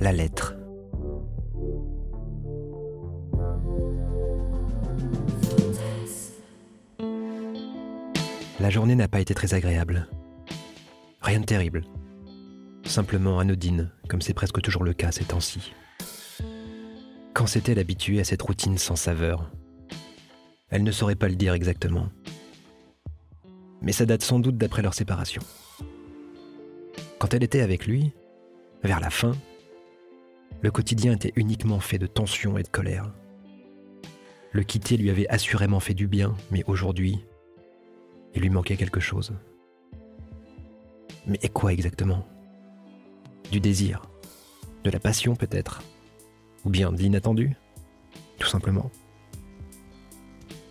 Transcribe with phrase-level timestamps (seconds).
[0.00, 0.54] La lettre.
[8.60, 10.08] La journée n'a pas été très agréable.
[11.20, 11.84] Rien de terrible.
[12.84, 15.72] Simplement anodine, comme c'est presque toujours le cas ces temps-ci.
[17.34, 19.50] Quand s'est-elle habituée à cette routine sans saveur?
[20.70, 22.08] Elle ne saurait pas le dire exactement.
[23.82, 25.42] Mais ça date sans doute d'après leur séparation.
[27.18, 28.12] Quand elle était avec lui,
[28.82, 29.32] vers la fin,
[30.60, 33.12] le quotidien était uniquement fait de tension et de colère.
[34.52, 37.24] Le quitter lui avait assurément fait du bien, mais aujourd'hui,
[38.34, 39.32] il lui manquait quelque chose.
[41.26, 42.26] Mais et quoi exactement?
[43.50, 44.02] Du désir
[44.84, 45.82] De la passion peut-être
[46.64, 47.56] Ou bien de l'inattendu
[48.38, 48.90] Tout simplement.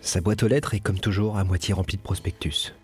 [0.00, 2.74] Sa boîte aux lettres est comme toujours à moitié remplie de prospectus.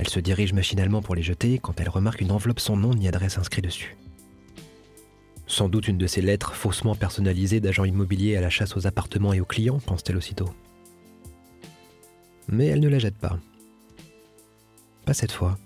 [0.00, 3.06] Elle se dirige machinalement pour les jeter quand elle remarque une enveloppe sans nom ni
[3.06, 3.98] adresse inscrit dessus.
[5.46, 9.34] Sans doute une de ces lettres faussement personnalisées d'agents immobiliers à la chasse aux appartements
[9.34, 10.48] et aux clients, pense-t-elle aussitôt
[12.50, 13.38] mais elle ne la jette pas.
[15.04, 15.58] Pas cette fois.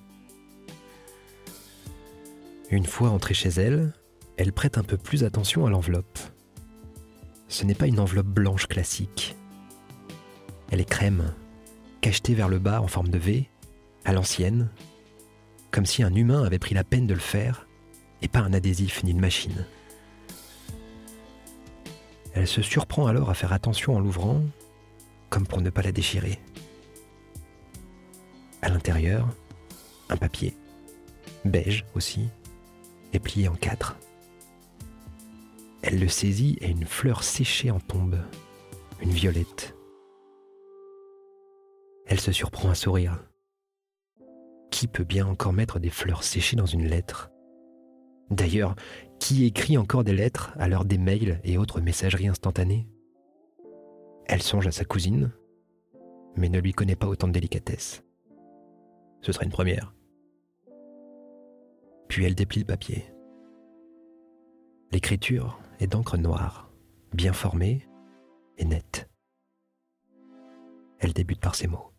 [2.71, 3.93] Une fois entrée chez elle,
[4.37, 6.19] elle prête un peu plus attention à l'enveloppe.
[7.49, 9.37] Ce n'est pas une enveloppe blanche classique.
[10.71, 11.35] Elle est crème,
[12.01, 13.49] cachetée vers le bas en forme de V,
[14.05, 14.69] à l'ancienne,
[15.71, 17.67] comme si un humain avait pris la peine de le faire,
[18.23, 19.67] et pas un adhésif ni une machine.
[22.33, 24.43] Elle se surprend alors à faire attention en l'ouvrant,
[25.31, 26.41] comme pour ne pas la déchirer.
[28.63, 29.29] À l'intérieur,
[30.09, 30.57] un papier,
[31.45, 32.29] beige aussi,
[33.13, 33.97] et plié en quatre.
[35.83, 38.19] Elle le saisit et une fleur séchée en tombe,
[39.01, 39.77] une violette.
[42.07, 43.19] Elle se surprend à sourire.
[44.93, 47.33] Peut bien encore mettre des fleurs séchées dans une lettre
[48.31, 48.75] D'ailleurs,
[49.19, 52.89] qui écrit encore des lettres à l'heure des mails et autres messageries instantanées?
[54.27, 55.33] Elle songe à sa cousine,
[56.37, 58.03] mais ne lui connaît pas autant de délicatesse.
[59.21, 59.95] Ce serait une première.
[62.09, 63.05] Puis elle déplie le papier.
[64.93, 66.71] L'écriture est d'encre noire,
[67.13, 67.89] bien formée
[68.59, 69.11] et nette.
[70.99, 71.93] Elle débute par ces mots.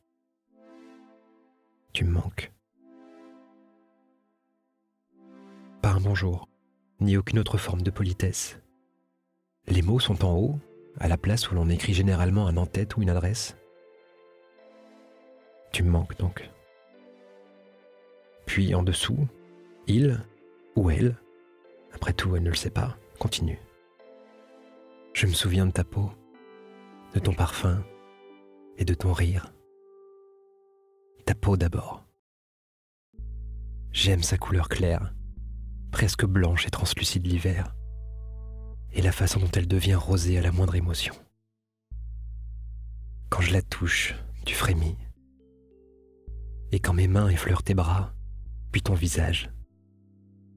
[1.94, 2.55] Tu me manques.
[6.06, 6.48] Bonjour,
[7.00, 8.62] ni aucune autre forme de politesse.
[9.66, 10.60] Les mots sont en haut,
[11.00, 13.58] à la place où l'on écrit généralement un en-tête ou une adresse.
[15.74, 16.48] Tu me manques donc.
[18.46, 19.28] Puis en dessous,
[19.88, 20.24] il
[20.76, 21.16] ou elle,
[21.92, 23.60] après tout elle ne le sait pas, continue.
[25.14, 26.12] Je me souviens de ta peau,
[27.16, 27.84] de ton parfum
[28.78, 29.52] et de ton rire.
[31.26, 32.06] Ta peau d'abord.
[33.92, 35.15] J'aime sa couleur claire,
[35.96, 37.74] presque blanche et translucide l'hiver,
[38.92, 41.16] et la façon dont elle devient rosée à la moindre émotion.
[43.30, 44.14] Quand je la touche,
[44.46, 44.98] tu frémis.
[46.74, 48.14] Et quand mes mains effleurent tes bras,
[48.74, 49.50] puis ton visage,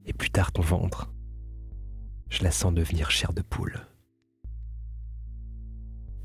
[0.05, 1.09] et plus tard ton ventre.
[2.29, 3.79] Je la sens devenir chair de poule.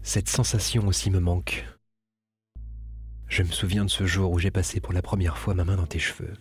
[0.02, 1.64] Cette sensation aussi me manque.
[3.28, 5.76] Je me souviens de ce jour où j'ai passé pour la première fois ma main
[5.76, 6.34] dans tes cheveux.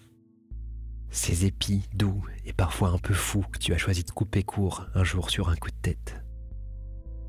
[1.14, 4.88] Ces épis doux et parfois un peu fous que tu as choisi de couper court
[4.96, 6.20] un jour sur un coup de tête.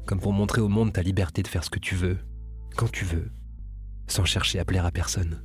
[0.07, 2.17] Comme pour montrer au monde ta liberté de faire ce que tu veux,
[2.79, 3.31] quand tu veux,
[4.07, 5.45] sans chercher à plaire à personne.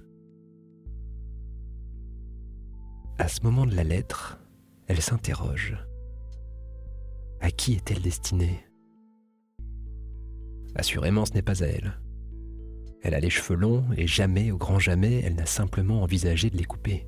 [3.17, 4.39] À ce moment de la lettre,
[4.88, 5.75] elle s'interroge.
[7.41, 8.66] À qui est-elle destinée?
[10.75, 12.00] Assurément, ce n'est pas à elle.
[13.01, 16.57] Elle a les cheveux longs et jamais, au grand jamais, elle n'a simplement envisagé de
[16.57, 17.06] les couper.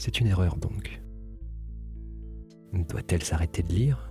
[0.00, 0.98] C'est une erreur donc.
[2.72, 4.10] Doit-elle s'arrêter de lire?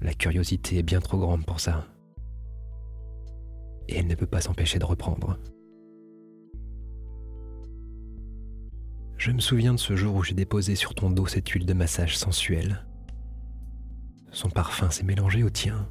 [0.00, 1.88] La curiosité est bien trop grande pour ça.
[3.88, 5.40] Et elle ne peut pas s'empêcher de reprendre.
[9.18, 11.74] Je me souviens de ce jour où j'ai déposé sur ton dos cette huile de
[11.74, 12.86] massage sensuelle.
[14.30, 15.88] Son parfum s'est mélangé au tien.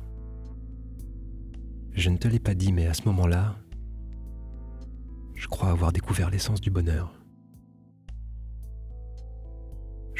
[1.92, 3.58] Je ne te l'ai pas dit, mais à ce moment-là,
[5.36, 7.21] je crois avoir découvert l'essence du bonheur.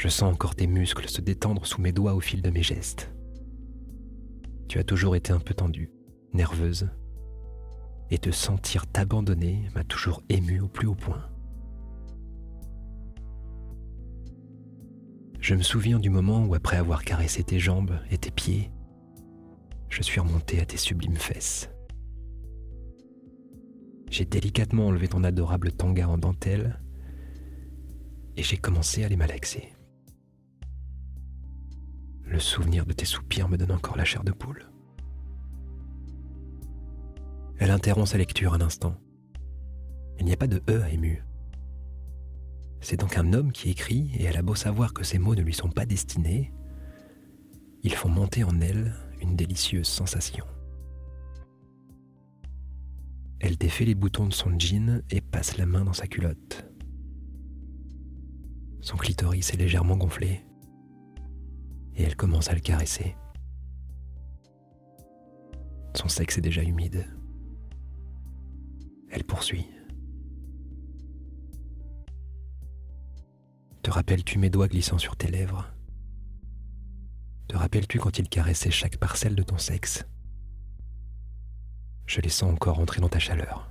[0.02, 3.14] Je sens encore tes muscles se détendre sous mes doigts au fil de mes gestes.
[4.66, 5.92] Tu as toujours été un peu tendue,
[6.34, 6.88] nerveuse,
[8.10, 11.24] et te sentir t'abandonner m'a toujours ému au plus haut point.
[15.38, 18.72] Je me souviens du moment où, après avoir caressé tes jambes et tes pieds,
[19.88, 21.70] je suis remonté à tes sublimes fesses.
[24.10, 26.80] J'ai délicatement enlevé ton adorable tanga en dentelle
[28.36, 29.72] et j'ai commencé à les malaxer.
[32.32, 34.66] Le souvenir de tes soupirs me donne encore la chair de poule.
[37.58, 38.96] Elle interrompt sa lecture un instant.
[40.18, 41.22] Il n'y a pas de E à ému.
[42.80, 45.42] C'est donc un homme qui écrit, et elle a beau savoir que ces mots ne
[45.42, 46.54] lui sont pas destinés,
[47.82, 50.46] ils font monter en elle une délicieuse sensation.
[53.40, 56.64] Elle défait les boutons de son jean et passe la main dans sa culotte.
[58.80, 60.46] Son clitoris est légèrement gonflé
[61.96, 63.16] et elle commence à le caresser.
[65.94, 67.06] Son sexe est déjà humide.
[69.10, 69.66] Elle poursuit.
[73.82, 75.66] Te rappelles-tu mes doigts glissant sur tes lèvres?
[77.48, 80.06] Te rappelles-tu quand il caressait chaque parcelle de ton sexe?
[82.06, 83.70] Je les sens encore entrer dans ta chaleur.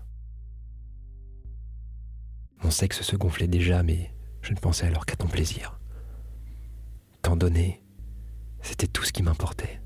[2.63, 5.79] Mon sexe se gonflait déjà, mais je ne pensais alors qu'à ton plaisir.
[7.21, 7.83] T'en donner,
[8.61, 9.81] c'était tout ce qui m'importait.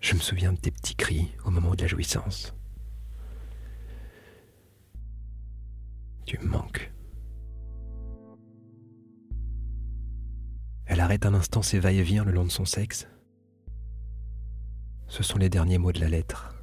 [0.00, 2.54] Je me souviens de tes petits cris au moment de la jouissance.
[6.26, 6.92] Tu me manques.
[10.86, 13.08] Elle arrête un instant ses va-et-vient le long de son sexe.
[15.06, 16.54] Ce sont les derniers mots de la lettre.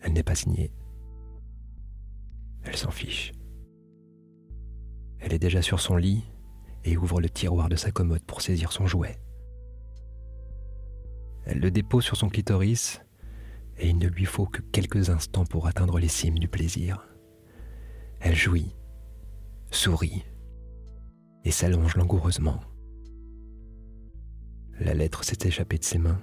[0.00, 0.72] Elle n'est pas signée.
[2.62, 3.32] Elle s'en fiche.
[5.18, 6.24] Elle est déjà sur son lit
[6.84, 9.18] et ouvre le tiroir de sa commode pour saisir son jouet.
[11.44, 13.00] Elle le dépose sur son clitoris
[13.76, 17.06] et il ne lui faut que quelques instants pour atteindre les cimes du plaisir.
[18.20, 18.74] Elle jouit,
[19.70, 20.24] sourit
[21.44, 22.60] et s'allonge langoureusement.
[24.80, 26.20] La lettre s'est échappée de ses mains.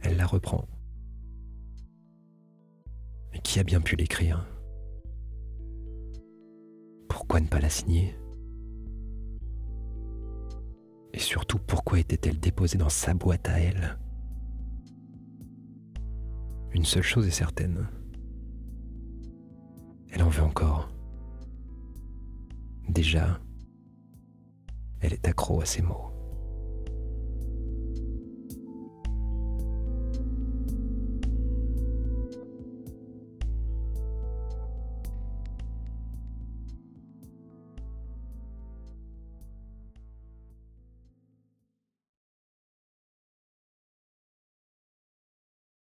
[0.00, 0.66] Elle la reprend.
[3.44, 4.46] Qui a bien pu l'écrire?
[7.08, 8.14] Pourquoi ne pas la signer?
[11.22, 13.98] Surtout, pourquoi était-elle déposée dans sa boîte à elle?
[16.72, 17.88] Une seule chose est certaine.
[20.10, 20.90] Elle en veut encore.
[22.88, 23.40] Déjà,
[25.00, 26.11] elle est accro à ces mots.